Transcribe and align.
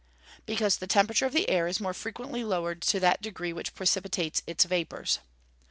_Because 0.47 0.77
the 0.77 0.87
temperature 0.87 1.27
of 1.27 1.31
the 1.31 1.47
air 1.47 1.67
is 1.67 1.79
more 1.79 1.93
frequently 1.93 2.43
lowered 2.43 2.81
to 2.81 2.99
that 2.99 3.21
degree 3.21 3.53
which 3.53 3.75
precipitates 3.75 4.41
its 4.47 4.65
vapours. 4.65 5.19